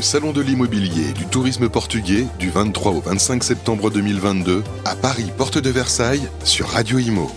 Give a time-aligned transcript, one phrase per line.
[0.00, 4.96] le Salon de l'immobilier et du tourisme portugais du 23 au 25 septembre 2022 à
[4.96, 7.30] Paris, porte de Versailles, sur Radio Imo.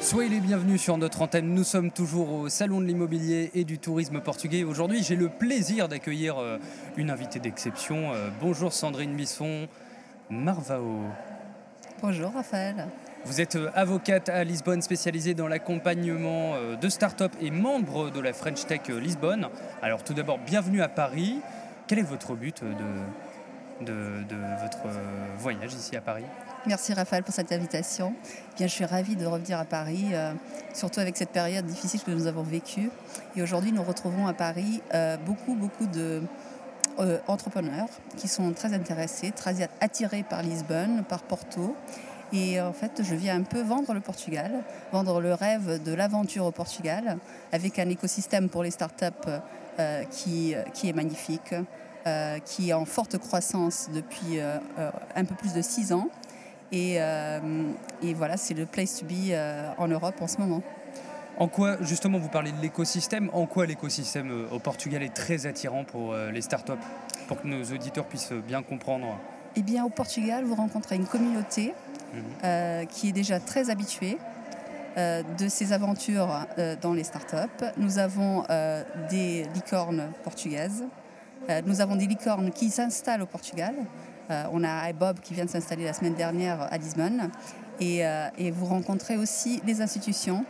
[0.00, 1.54] Soyez les bienvenus sur notre antenne.
[1.54, 4.64] Nous sommes toujours au Salon de l'immobilier et du tourisme portugais.
[4.64, 6.58] Aujourd'hui, j'ai le plaisir d'accueillir euh,
[6.96, 8.12] une invitée d'exception.
[8.12, 9.68] Euh, bonjour Sandrine Bisson,
[10.30, 11.04] Marvao.
[12.02, 12.88] Bonjour Raphaël.
[13.24, 18.32] Vous êtes euh, avocate à Lisbonne spécialisée dans l'accompagnement de start-up et membre de la
[18.32, 19.48] French Tech Lisbonne.
[19.82, 21.40] Alors tout d'abord, bienvenue à Paris.
[21.86, 24.24] Quel est votre but de,
[24.62, 24.88] votre
[25.38, 26.24] voyage ici à Paris?
[26.66, 28.14] Merci Raphaël pour cette invitation.
[28.56, 30.32] Bien, je suis ravie de revenir à Paris, euh,
[30.74, 32.90] surtout avec cette période difficile que nous avons vécue.
[33.34, 36.22] Et aujourd'hui, nous retrouvons à Paris euh, beaucoup, beaucoup de
[36.98, 41.74] euh, entrepreneurs qui sont très intéressés, très attirés par Lisbonne, par Porto.
[42.32, 44.62] Et en fait, je viens un peu vendre le Portugal,
[44.92, 47.18] vendre le rêve de l'aventure au Portugal,
[47.52, 49.04] avec un écosystème pour les startups
[50.10, 51.54] qui, qui est magnifique,
[52.44, 56.08] qui est en forte croissance depuis un peu plus de six ans
[56.72, 60.62] euh, et, voilà, c'est le place to be euh, en Europe en ce moment.
[61.38, 65.46] En quoi, justement, vous parlez de l'écosystème, en quoi l'écosystème euh, au Portugal est très
[65.46, 66.72] attirant pour les startups,
[67.28, 69.18] pour que nos auditeurs puissent bien comprendre?
[69.56, 71.74] Eh bien, au Portugal, vous rencontrez une communauté
[72.12, 72.86] mhm.
[72.88, 74.18] qui est déjà très habituée
[74.96, 76.46] de ces aventures
[76.82, 77.64] dans les startups.
[77.76, 78.44] Nous avons
[79.08, 80.84] des licornes portugaises,
[81.66, 83.74] nous avons des licornes qui s'installent au Portugal.
[84.30, 87.30] Euh, on a iBob qui vient de s'installer la semaine dernière à Lisbonne.
[87.80, 90.44] Et, euh, vous rencontrez aussi les institutions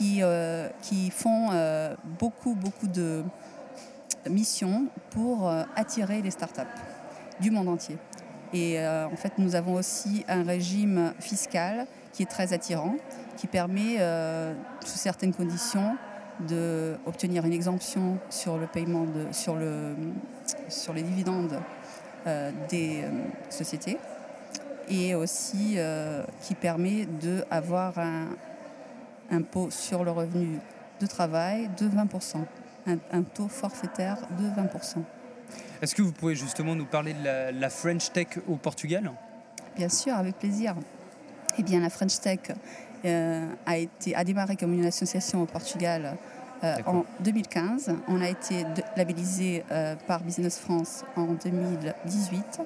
[0.00, 1.50] euh, qui font
[2.20, 3.24] beaucoup, beaucoup de
[4.28, 6.62] missions pour attirer les startups
[7.40, 7.98] du monde entier.
[8.54, 12.94] Et en fait, nous avons aussi un régime fiscal qui est très attirant,
[13.36, 13.98] qui permet,
[14.84, 15.96] sous certaines conditions,
[16.40, 19.94] d'obtenir une exemption sur le paiement de, sur, le,
[20.68, 21.60] sur les dividendes
[22.26, 23.10] euh, des euh,
[23.50, 23.98] sociétés
[24.88, 28.28] et aussi euh, qui permet d'avoir un
[29.30, 30.58] impôt sur le revenu
[31.00, 32.44] de travail de 20%,
[32.86, 35.02] un, taux forfaitaire de 20%.
[35.82, 39.12] Est-ce que vous pouvez justement nous parler de la, French Tech au Portugal?
[39.76, 40.74] Bien sûr, avec plaisir.
[41.58, 42.40] Eh bien, la French Tech
[43.04, 46.16] a, été, a démarré comme une association au Portugal
[46.64, 47.94] euh, en 2015.
[48.08, 48.64] On a été
[48.96, 52.60] labellisé euh, par Business France en 2018.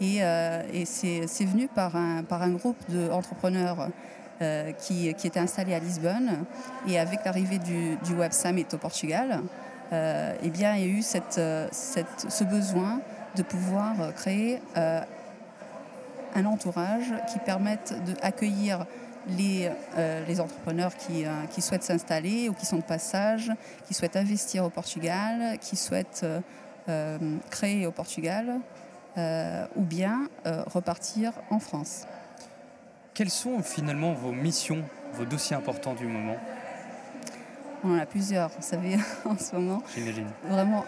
[0.00, 3.88] Et, euh, et c'est venu par un, par un groupe d'entrepreneurs
[4.78, 6.44] qui, qui était installé à Lisbonne.
[6.86, 9.40] Et avec l'arrivée du, du, Web Summit au Portugal,
[10.42, 13.00] eh bien, il y a eu cette, ce besoin
[13.36, 18.86] de pouvoir créer un entourage qui permette d'accueillir
[19.28, 23.52] les, euh, entrepreneurs qui, euh, souhaitent s'installer ou qui sont de passage,
[23.86, 26.26] qui souhaitent investir au Portugal, qui souhaitent
[26.88, 27.18] euh,
[27.50, 28.60] créer au Portugal
[29.76, 30.28] ou bien
[30.66, 32.04] repartir en France.
[33.14, 36.36] Quelles sont finalement vos missions, vos dossiers importants du moment?
[37.84, 39.82] On en a plusieurs, vous savez, en ce moment.
[39.94, 40.26] J'imagine.
[40.44, 40.84] Vraiment,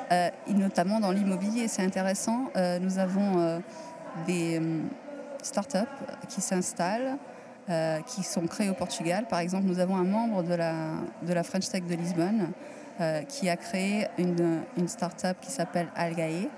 [0.48, 2.50] notamment dans l'immobilier, c'est intéressant.
[2.80, 3.62] nous avons
[4.26, 4.60] des
[5.42, 5.78] startups
[6.28, 7.16] qui s'installent,
[7.70, 9.26] euh, qui sont créés au Portugal.
[9.28, 10.72] Par exemple, nous avons un membre de la,
[11.22, 12.52] de la French Tech de Lisbonne
[13.00, 16.48] euh, qui a créé une, une start-up qui s'appelle Algae,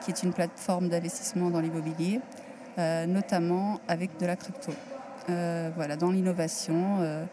[0.00, 2.20] qui est une plateforme d'investissement dans l'immobilier,
[2.78, 4.72] euh, notamment avec de la crypto.
[5.28, 7.26] voilà, dans l'innovation.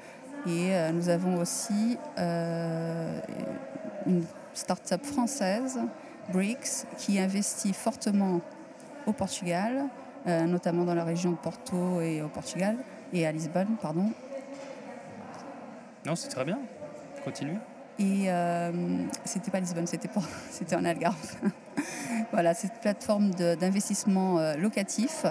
[0.48, 4.24] Et nous avons aussi une
[4.54, 5.80] start-up française,
[6.32, 8.42] BRICS, qui investit fortement
[9.06, 9.86] au Portugal,
[10.26, 12.78] notamment dans la région de Porto et au Portugal,
[13.14, 14.12] et à Lisbonne, pardon.
[16.06, 16.60] Non, c'est très bien.
[17.24, 17.58] Continue.
[17.98, 18.72] Et euh,
[19.24, 20.10] c'était pas Lisbonne, c'était
[20.76, 21.36] en Algarve.
[22.32, 25.26] voilà, cette plateforme d'investissement euh, locatif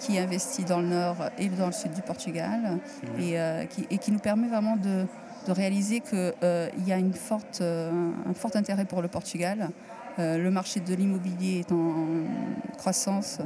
[0.00, 2.78] qui investit dans le nord et dans le sud du Portugal
[3.18, 5.06] et, euh, qui, et, qui, nous permet vraiment de,
[5.46, 9.70] de réaliser qu'il euh, y a une forte, un fort intérêt pour le Portugal.
[10.18, 12.06] le marché de l'immobilier est en
[12.76, 13.38] croissance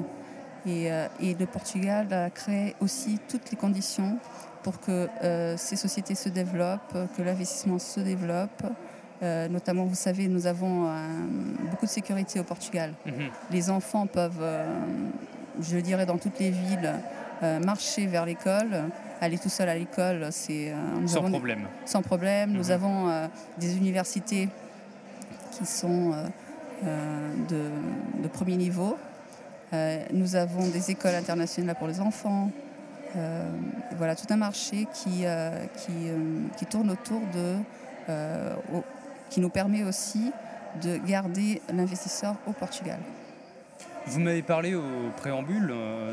[0.67, 4.19] euh, et, le Portugal a créé aussi toutes les conditions
[4.62, 5.08] pour que
[5.56, 8.64] ces sociétés se développent, que l'investissement se développe.
[9.23, 10.88] Euh, notamment, vous savez, nous avons
[11.70, 12.93] beaucoup de sécurité au Portugal.
[13.06, 13.31] Mhm.
[13.50, 14.47] Les enfants peuvent,
[15.61, 16.93] je dirais, dans toutes les villes,
[17.65, 18.85] marcher vers l'école.
[19.20, 20.73] Aller tout seul à l'école, c'est
[21.06, 21.67] sans, problème.
[21.85, 22.53] sans problème.
[22.53, 22.70] Nous mhm.
[22.70, 23.29] avons
[23.59, 24.49] des universités
[25.50, 26.12] qui sont
[26.85, 28.97] de, premier niveau.
[29.73, 32.50] Euh, nous avons des écoles internationales pour les enfants.
[33.17, 33.50] Euh,
[33.97, 35.93] voilà, tout un marché qui, euh, qui,
[36.56, 37.56] qui, tourne autour de.
[39.30, 40.32] Qui nous permet aussi
[40.82, 42.98] de garder l'investisseur au Portugal.
[44.06, 45.72] Vous m'avez parlé au préambule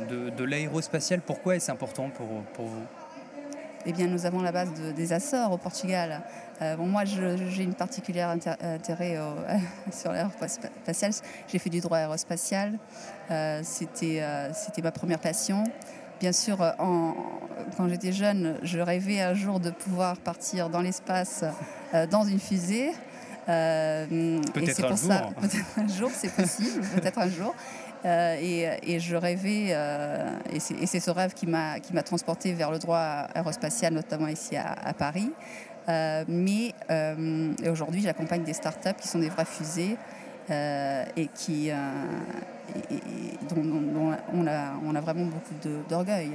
[0.09, 1.21] de, de l'aérospatial.
[1.21, 2.83] Pourquoi est-ce important pour, pour vous?
[3.87, 6.21] Eh bien, nous avons la base des Açores au Portugal.
[6.61, 9.19] Euh, bon, moi, j'ai une particulière intérêt
[9.91, 11.11] sur l'aérospatial.
[11.47, 12.79] J'ai fait du droit aérospatial.
[13.29, 14.49] Euh, C'était euh,
[14.83, 15.63] ma première passion.
[16.19, 17.13] Bien sûr, en,
[17.77, 21.43] quand j'étais jeune, je rêvais un jour de pouvoir partir dans l'espace
[21.93, 22.91] euh, dans une fusée.
[23.45, 25.33] peut-être un, jour.
[25.41, 27.53] Peut-être un jour, c'est possible, peut-être un jour.
[28.05, 33.27] Euh, et, je rêvais, euh, et c'est ce rêve qui m'a transporté vers le droit
[33.33, 35.31] aérospatial, notamment ici à, Paris.
[35.89, 36.73] Euh, mais
[37.67, 39.97] aujourd'hui, j'accompagne des startups qui sont des vraies fusées
[40.49, 41.69] et qui,
[43.49, 46.31] dont, on, a, on, a, vraiment beaucoup d'orgueil.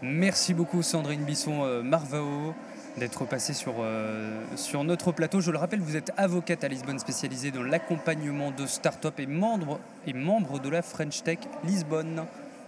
[0.00, 2.54] Merci beaucoup Sandrine Bisson Marvao
[2.98, 5.40] d'être passé sur, euh, sur notre plateau.
[5.40, 9.80] Je le rappelle, vous êtes avocate à Lisbonne spécialisée dans l'accompagnement de start-up et membre,
[10.06, 12.24] et membre de la French Tech Lisbonne.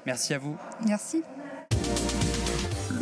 [0.06, 0.56] Merci à vous.
[0.86, 1.22] Merci.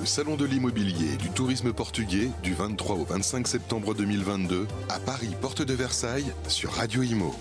[0.09, 5.37] Salon de l'immobilier et du tourisme portugais du 23 au 25 septembre 2022 à Paris,
[5.39, 7.35] porte de Versailles, sur Radio Imo.